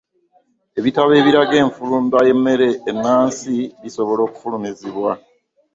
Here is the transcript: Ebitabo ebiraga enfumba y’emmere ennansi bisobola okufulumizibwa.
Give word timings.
Ebitabo 0.79 1.11
ebiraga 1.21 1.55
enfumba 1.65 2.17
y’emmere 2.27 2.67
ennansi 2.91 3.55
bisobola 3.81 4.21
okufulumizibwa. 4.27 5.11